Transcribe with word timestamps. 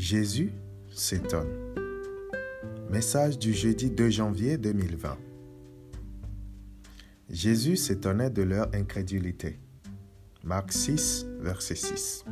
Jésus 0.00 0.50
s'étonne. 0.90 1.74
Message 2.88 3.38
du 3.38 3.52
jeudi 3.52 3.90
2 3.90 4.08
janvier 4.08 4.56
2020. 4.56 5.18
Jésus 7.28 7.76
s'étonnait 7.76 8.30
de 8.30 8.40
leur 8.40 8.74
incrédulité. 8.74 9.58
Marc 10.42 10.72
6, 10.72 11.26
verset 11.40 11.74
6. 11.74 12.24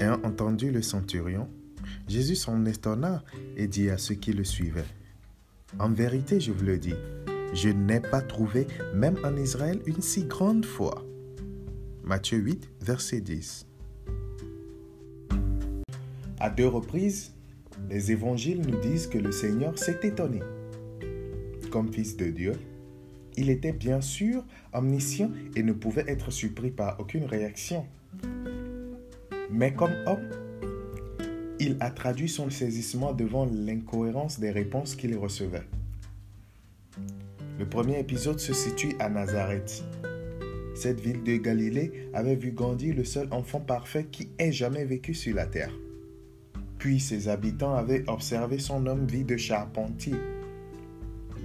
Ayant 0.00 0.18
entendu 0.24 0.70
le 0.70 0.80
centurion, 0.80 1.46
Jésus 2.08 2.36
s'en 2.36 2.64
étonna 2.64 3.22
et 3.58 3.66
dit 3.66 3.90
à 3.90 3.98
ceux 3.98 4.14
qui 4.14 4.32
le 4.32 4.44
suivaient, 4.44 4.88
En 5.78 5.90
vérité, 5.90 6.40
je 6.40 6.52
vous 6.52 6.64
le 6.64 6.78
dis, 6.78 6.94
je 7.52 7.68
n'ai 7.68 8.00
pas 8.00 8.22
trouvé, 8.22 8.66
même 8.94 9.18
en 9.24 9.36
Israël, 9.36 9.82
une 9.84 10.00
si 10.00 10.24
grande 10.24 10.64
foi. 10.64 11.04
Matthieu 12.02 12.38
8, 12.38 12.70
verset 12.80 13.20
10. 13.20 13.66
À 16.44 16.50
deux 16.50 16.68
reprises, 16.68 17.32
les 17.88 18.12
évangiles 18.12 18.60
nous 18.60 18.78
disent 18.78 19.06
que 19.06 19.16
le 19.16 19.32
Seigneur 19.32 19.78
s'est 19.78 20.00
étonné. 20.02 20.40
Comme 21.70 21.90
fils 21.90 22.18
de 22.18 22.26
Dieu, 22.26 22.52
il 23.38 23.48
était 23.48 23.72
bien 23.72 24.02
sûr 24.02 24.44
omniscient 24.74 25.30
et 25.56 25.62
ne 25.62 25.72
pouvait 25.72 26.04
être 26.06 26.30
surpris 26.30 26.70
par 26.70 27.00
aucune 27.00 27.24
réaction. 27.24 27.86
Mais 29.50 29.72
comme 29.72 29.94
homme, 30.04 30.28
il 31.60 31.78
a 31.80 31.90
traduit 31.90 32.28
son 32.28 32.50
saisissement 32.50 33.14
devant 33.14 33.46
l'incohérence 33.46 34.38
des 34.38 34.50
réponses 34.50 34.96
qu'il 34.96 35.16
recevait. 35.16 35.64
Le 37.58 37.66
premier 37.66 37.98
épisode 37.98 38.38
se 38.38 38.52
situe 38.52 38.96
à 38.98 39.08
Nazareth. 39.08 39.82
Cette 40.74 41.00
ville 41.00 41.22
de 41.22 41.38
Galilée 41.38 42.10
avait 42.12 42.36
vu 42.36 42.50
grandir 42.50 42.94
le 42.94 43.04
seul 43.04 43.28
enfant 43.30 43.60
parfait 43.60 44.04
qui 44.12 44.28
ait 44.38 44.52
jamais 44.52 44.84
vécu 44.84 45.14
sur 45.14 45.34
la 45.34 45.46
terre. 45.46 45.72
Puis 46.84 47.00
ses 47.00 47.28
habitants 47.28 47.74
avaient 47.74 48.04
observé 48.10 48.58
son 48.58 48.84
homme 48.84 49.06
vie 49.06 49.24
de 49.24 49.38
charpentier. 49.38 50.16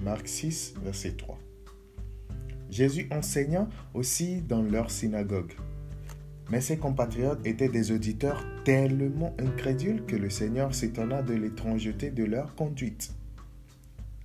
Marc 0.04 0.28
6, 0.28 0.74
verset 0.84 1.14
3. 1.14 1.40
Jésus 2.70 3.08
enseignant 3.10 3.70
aussi 3.94 4.42
dans 4.42 4.62
leur 4.62 4.92
synagogue. 4.92 5.54
Mais 6.52 6.60
ses 6.60 6.76
compatriotes 6.76 7.40
étaient 7.48 7.70
des 7.70 7.94
auditeurs 7.94 8.44
tellement 8.66 9.34
incrédules 9.40 10.04
que 10.06 10.18
le 10.18 10.30
Seigneur 10.30 10.76
s'étonna 10.76 11.22
de 11.22 11.36
l'étrangeté 11.36 12.10
de 12.12 12.26
leur 12.26 12.54
conduite. 12.56 13.14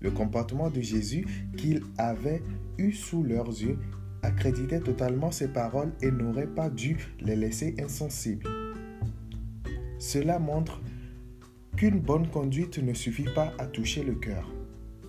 Le 0.01 0.11
comportement 0.11 0.69
de 0.69 0.81
Jésus 0.81 1.29
qu'ils 1.57 1.85
avaient 1.97 2.43
eu 2.77 2.91
sous 2.91 3.23
leurs 3.23 3.51
yeux 3.51 3.79
accréditait 4.25 4.81
totalement 4.81 5.31
ses 5.31 5.47
paroles 5.47 5.93
et 6.03 6.11
n'aurait 6.11 6.49
pas 6.49 6.71
dû 6.71 6.97
les 7.21 7.37
laisser 7.37 7.77
insensibles. 7.79 8.51
Cela 10.01 10.41
montre 10.41 10.81
qu'une 11.77 12.01
bonne 12.01 12.29
conduite 12.29 12.79
ne 12.79 12.95
suffit 12.95 13.29
pas 13.35 13.53
à 13.59 13.67
toucher 13.67 14.03
le 14.05 14.15
cœur, 14.15 14.49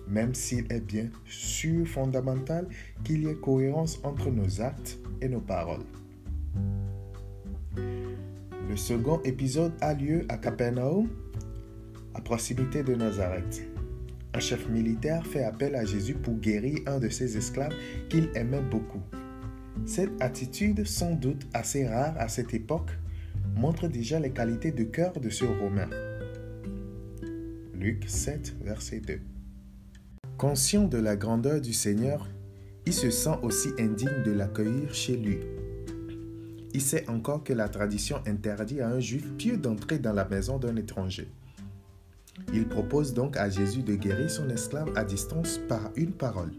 même 0.08 0.34
s'il 0.34 0.70
est 0.72 0.80
bien 0.80 1.08
sûr 1.24 1.86
fondamental 1.86 2.66
qu'il 3.04 3.24
y 3.24 3.28
ait 3.28 3.34
cohérence 3.34 4.00
entre 4.02 4.30
nos 4.30 4.60
actes 4.60 4.98
et 5.20 5.28
nos 5.28 5.40
paroles. 5.40 5.84
Le 7.76 8.76
second 8.76 9.20
épisode 9.22 9.72
a 9.80 9.94
lieu 9.94 10.26
à 10.28 10.38
Capernaum, 10.38 11.08
à 12.14 12.20
proximité 12.20 12.82
de 12.82 12.94
Nazareth. 12.94 13.62
Un 14.34 14.40
chef 14.40 14.68
militaire 14.68 15.24
fait 15.24 15.44
appel 15.44 15.76
à 15.76 15.84
Jésus 15.84 16.14
pour 16.14 16.34
guérir 16.34 16.80
un 16.86 16.98
de 16.98 17.08
ses 17.08 17.36
esclaves 17.36 17.74
qu'il 18.08 18.28
aimait 18.34 18.60
beaucoup. 18.60 19.02
Cette 19.86 20.20
attitude, 20.20 20.84
sans 20.84 21.14
doute 21.14 21.46
assez 21.54 21.86
rare 21.86 22.14
à 22.18 22.28
cette 22.28 22.52
époque, 22.54 22.90
montre 23.54 23.88
déjà 23.88 24.18
les 24.18 24.30
qualités 24.30 24.72
de 24.72 24.84
cœur 24.84 25.12
de 25.12 25.30
ce 25.30 25.44
Romain. 25.44 25.88
Luc 27.78 28.04
7, 28.08 28.56
verset 28.62 29.00
2. 29.00 29.20
Conscient 30.38 30.88
de 30.88 30.96
la 30.96 31.14
grandeur 31.14 31.60
du 31.60 31.74
Seigneur, 31.74 32.26
il 32.86 32.94
se 32.94 33.10
sent 33.10 33.38
aussi 33.42 33.68
indigne 33.78 34.22
de 34.24 34.32
l'accueillir 34.32 34.94
chez 34.94 35.14
lui. 35.14 35.40
Il 36.72 36.80
sait 36.80 37.06
encore 37.10 37.44
que 37.44 37.52
la 37.52 37.68
tradition 37.68 38.16
interdit 38.26 38.80
à 38.80 38.88
un 38.88 38.98
juif 38.98 39.30
pieux 39.36 39.58
d'entrer 39.58 39.98
dans 39.98 40.14
la 40.14 40.26
maison 40.26 40.58
d'un 40.58 40.76
étranger. 40.76 41.28
Il 42.54 42.66
propose 42.66 43.12
donc 43.12 43.36
à 43.36 43.50
Jésus 43.50 43.82
de 43.82 43.94
guérir 43.94 44.30
son 44.30 44.48
esclave 44.48 44.90
à 44.96 45.04
distance 45.04 45.60
par 45.68 45.90
une 45.96 46.12
parole. 46.12 46.52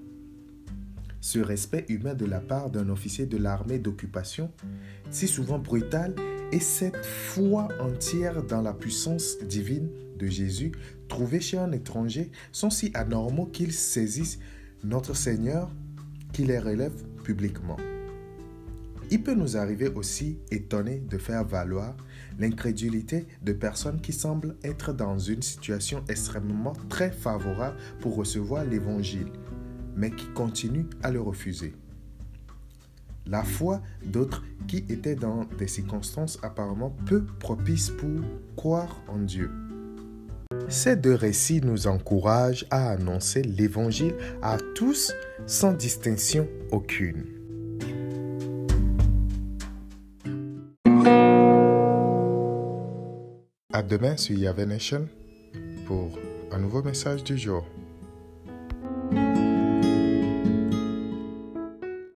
Ce 1.28 1.40
respect 1.40 1.84
humain 1.90 2.14
de 2.14 2.26
la 2.26 2.40
part 2.40 2.70
d'un 2.70 2.88
officier 2.88 3.26
de 3.26 3.36
l'armée 3.36 3.80
d'occupation, 3.80 4.50
si 5.12 5.28
souvent 5.28 5.60
brutal, 5.60 6.16
et 6.54 6.62
cette 6.62 7.06
foi 7.06 7.68
entière 7.82 8.44
dans 8.44 8.62
la 8.62 8.72
puissance 8.72 9.38
divine 9.40 9.90
de 10.18 10.28
Jésus 10.28 10.72
trouvée 11.10 11.42
chez 11.42 11.58
un 11.58 11.74
étranger 11.74 12.32
sont 12.54 12.70
si 12.70 12.92
anormaux 12.94 13.48
qu'ils 13.48 13.74
saisissent 13.74 14.40
notre 14.86 15.18
Seigneur 15.18 15.70
qui 16.32 16.46
les 16.46 16.60
relève 16.60 16.96
publiquement. 17.26 17.76
Il 19.12 19.22
peut 19.22 19.36
nous 19.36 19.58
arriver 19.58 19.90
aussi 19.90 20.40
étonné 20.50 21.04
de 21.10 21.18
faire 21.18 21.44
valoir 21.44 21.98
l'incrédulité 22.40 23.28
de 23.44 23.52
personnes 23.52 24.00
qui 24.00 24.14
semblent 24.14 24.56
être 24.64 24.94
dans 24.94 25.20
une 25.20 25.42
situation 25.42 26.06
extrêmement 26.08 26.78
très 26.88 27.12
favorable 27.12 27.76
pour 28.00 28.16
recevoir 28.16 28.64
l'Évangile, 28.64 29.28
mais 29.98 30.12
qui 30.12 30.28
continuent 30.28 30.90
à 31.04 31.12
le 31.12 31.20
refuser. 31.20 31.74
La 33.26 33.44
foi 33.44 33.82
d'autres 34.06 34.44
qui 34.68 34.86
étaient 34.90 35.16
dans 35.16 35.44
des 35.58 35.68
circonstances 35.68 36.40
apparemment 36.44 36.96
peu 37.06 37.26
propices 37.40 37.90
pour 37.90 38.22
croire 38.56 39.02
en 39.10 39.18
Dieu. 39.18 39.52
Ces 40.70 40.96
deux 40.96 41.14
récits 41.14 41.62
nous 41.62 41.88
encouragent 41.88 42.66
à 42.70 42.90
annoncer 42.92 43.42
l'Évangile 43.42 44.16
à 44.42 44.58
tous 44.76 45.14
sans 45.46 45.74
distinction 45.74 46.48
aucune. 46.72 47.26
À 53.74 53.84
demain 53.84 54.18
sur 54.18 54.38
Yahweh 54.38 54.80
pour 55.86 56.18
un 56.52 56.60
nouveau 56.60 56.82
message 56.82 57.24
du 57.24 57.38
jour. 57.38 57.66